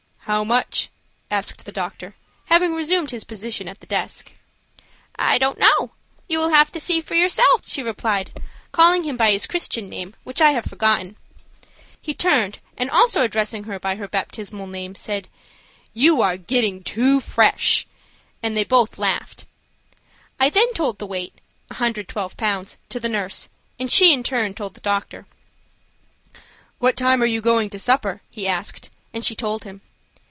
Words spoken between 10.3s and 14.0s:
I have forgotten. He turned and also addressing her by